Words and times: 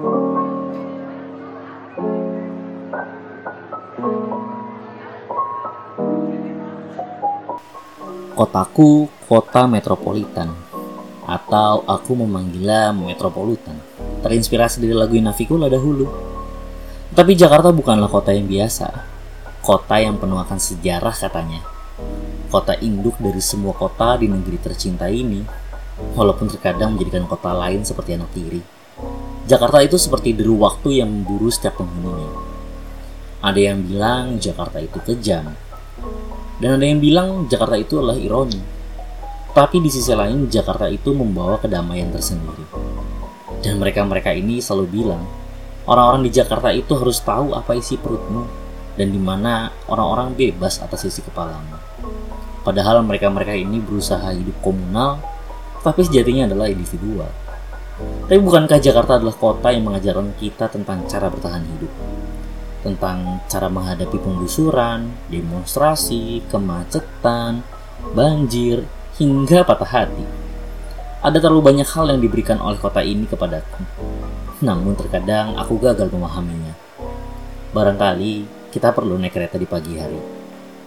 Kotaku 0.00 0.08
kota 9.28 9.68
metropolitan 9.68 10.56
atau 11.28 11.84
aku 11.84 12.16
memanggilnya 12.16 12.96
metropolitan. 12.96 13.76
Terinspirasi 14.24 14.80
dari 14.80 14.96
lagu 14.96 15.20
Inafikula 15.20 15.68
dahulu. 15.68 16.08
Tapi 17.12 17.36
Jakarta 17.36 17.68
bukanlah 17.68 18.08
kota 18.08 18.32
yang 18.32 18.48
biasa. 18.48 18.88
Kota 19.60 20.00
yang 20.00 20.16
penuh 20.16 20.40
akan 20.40 20.56
sejarah 20.56 21.12
katanya. 21.12 21.60
Kota 22.48 22.72
induk 22.80 23.20
dari 23.20 23.44
semua 23.44 23.76
kota 23.76 24.16
di 24.16 24.32
negeri 24.32 24.64
tercinta 24.64 25.12
ini, 25.12 25.44
walaupun 26.16 26.48
terkadang 26.48 26.96
menjadikan 26.96 27.28
kota 27.28 27.52
lain 27.52 27.84
seperti 27.84 28.16
anak 28.16 28.32
tiri. 28.32 28.79
Jakarta 29.50 29.82
itu 29.82 29.98
seperti 29.98 30.30
deru 30.30 30.62
waktu 30.62 31.02
yang 31.02 31.10
memburu 31.10 31.50
setiap 31.50 31.82
penghuninya. 31.82 32.38
Ada 33.42 33.58
yang 33.58 33.82
bilang 33.82 34.38
Jakarta 34.38 34.78
itu 34.78 35.02
kejam, 35.02 35.58
dan 36.62 36.78
ada 36.78 36.86
yang 36.86 37.02
bilang 37.02 37.50
Jakarta 37.50 37.74
itu 37.74 37.98
adalah 37.98 38.14
ironi. 38.14 38.62
Tapi 39.50 39.82
di 39.82 39.90
sisi 39.90 40.14
lain 40.14 40.46
Jakarta 40.46 40.86
itu 40.86 41.10
membawa 41.10 41.58
kedamaian 41.58 42.14
tersendiri. 42.14 42.62
Dan 43.58 43.82
mereka-mereka 43.82 44.30
ini 44.30 44.62
selalu 44.62 44.86
bilang, 44.86 45.26
orang-orang 45.82 46.30
di 46.30 46.30
Jakarta 46.30 46.70
itu 46.70 46.94
harus 46.94 47.18
tahu 47.18 47.50
apa 47.50 47.74
isi 47.74 47.98
perutmu 47.98 48.46
dan 48.94 49.10
di 49.10 49.18
mana 49.18 49.74
orang-orang 49.90 50.38
bebas 50.38 50.78
atas 50.78 51.10
isi 51.10 51.26
kepalamu. 51.26 51.74
Padahal 52.62 53.02
mereka-mereka 53.02 53.58
ini 53.58 53.82
berusaha 53.82 54.30
hidup 54.30 54.62
komunal, 54.62 55.18
tapi 55.82 56.06
sejatinya 56.06 56.46
adalah 56.46 56.70
individual. 56.70 57.49
Tapi 58.30 58.38
bukankah 58.38 58.78
Jakarta 58.78 59.18
adalah 59.18 59.34
kota 59.34 59.74
yang 59.74 59.90
mengajarkan 59.90 60.38
kita 60.38 60.70
tentang 60.70 61.02
cara 61.10 61.26
bertahan 61.26 61.66
hidup? 61.66 61.92
Tentang 62.80 63.42
cara 63.50 63.66
menghadapi 63.66 64.16
penggusuran, 64.22 65.10
demonstrasi, 65.28 66.46
kemacetan, 66.46 67.66
banjir, 68.14 68.86
hingga 69.18 69.66
patah 69.66 69.90
hati. 69.90 70.24
Ada 71.20 71.42
terlalu 71.42 71.74
banyak 71.74 71.88
hal 71.92 72.08
yang 72.08 72.22
diberikan 72.24 72.56
oleh 72.62 72.80
kota 72.80 73.04
ini 73.04 73.28
kepadaku. 73.28 73.84
Namun 74.64 74.96
terkadang 74.96 75.58
aku 75.60 75.76
gagal 75.76 76.08
memahaminya. 76.08 76.72
Barangkali 77.76 78.48
kita 78.72 78.94
perlu 78.94 79.18
naik 79.20 79.36
kereta 79.36 79.60
di 79.60 79.68
pagi 79.68 79.98
hari. 79.98 80.16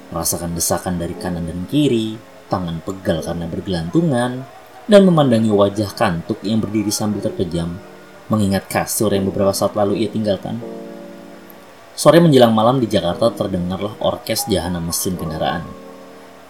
Merasakan 0.10 0.56
desakan 0.56 0.96
dari 0.98 1.14
kanan 1.20 1.46
dan 1.46 1.68
kiri, 1.70 2.18
tangan 2.48 2.82
pegal 2.82 3.22
karena 3.22 3.46
bergelantungan, 3.46 4.46
dan 4.90 5.08
memandangi 5.08 5.50
wajah 5.50 5.92
kantuk 5.96 6.40
yang 6.44 6.60
berdiri 6.60 6.92
sambil 6.92 7.24
terpejam, 7.24 7.80
mengingat 8.28 8.68
kasur 8.68 9.12
yang 9.12 9.28
beberapa 9.30 9.56
saat 9.56 9.76
lalu 9.76 10.04
ia 10.04 10.10
tinggalkan. 10.12 10.60
Sore 11.94 12.18
menjelang 12.18 12.52
malam 12.52 12.82
di 12.82 12.90
Jakarta 12.90 13.30
terdengarlah 13.30 13.96
orkes 14.02 14.50
jahana 14.50 14.82
mesin 14.82 15.14
kendaraan 15.14 15.84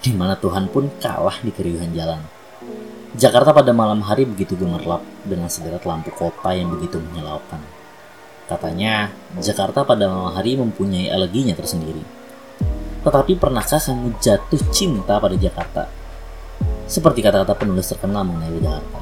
di 0.04 0.12
mana 0.12 0.36
Tuhan 0.36 0.68
pun 0.68 0.92
kalah 1.00 1.40
di 1.40 1.50
keriuhan 1.56 1.96
jalan. 1.96 2.20
Jakarta 3.16 3.56
pada 3.56 3.72
malam 3.72 4.04
hari 4.04 4.28
begitu 4.28 4.60
gemerlap 4.60 5.00
dengan 5.24 5.48
sederet 5.48 5.88
lampu 5.88 6.12
kota 6.12 6.52
yang 6.52 6.68
begitu 6.76 7.00
menyilaukan. 7.00 7.64
Katanya, 8.52 9.16
Jakarta 9.40 9.88
pada 9.88 10.12
malam 10.12 10.36
hari 10.36 10.60
mempunyai 10.60 11.08
eleginya 11.08 11.56
tersendiri. 11.56 12.04
Tetapi 13.08 13.40
pernahkah 13.40 13.80
kamu 13.80 14.20
jatuh 14.20 14.62
cinta 14.76 15.16
pada 15.24 15.40
Jakarta? 15.40 15.88
Seperti 16.94 17.26
kata-kata 17.26 17.58
penulis 17.58 17.90
terkenal 17.90 18.22
mengenai 18.22 18.62
Jakarta. 18.62 19.02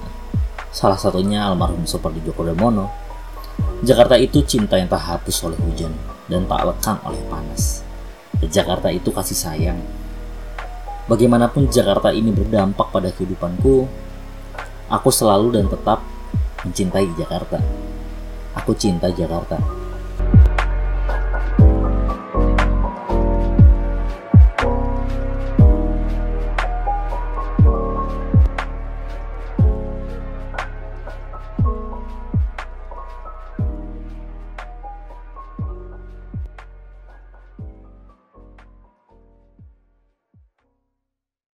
Salah 0.72 0.96
satunya 0.96 1.44
almarhum 1.44 1.84
Soepardi 1.84 2.24
Djoko 2.24 2.48
Damono. 2.48 2.88
Jakarta 3.84 4.16
itu 4.16 4.40
cinta 4.48 4.80
yang 4.80 4.88
tak 4.88 5.04
hapus 5.04 5.44
oleh 5.44 5.60
hujan 5.60 5.92
dan 6.32 6.48
tak 6.48 6.72
lekang 6.72 7.04
oleh 7.04 7.20
panas. 7.28 7.84
Jakarta 8.48 8.88
itu 8.88 9.12
kasih 9.12 9.36
sayang 9.36 9.80
Bagaimanapun 11.12 11.68
Jakarta 11.68 12.16
ini 12.16 12.32
berdampak 12.32 12.88
pada 12.88 13.12
kehidupanku, 13.12 13.84
aku 14.88 15.10
selalu 15.12 15.60
dan 15.60 15.68
tetap 15.68 16.00
mencintai 16.64 17.12
Jakarta. 17.20 17.60
Aku 18.56 18.72
cinta 18.80 19.12
Jakarta. 19.12 19.81